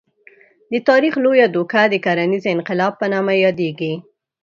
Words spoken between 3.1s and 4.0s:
نامه یادېږي.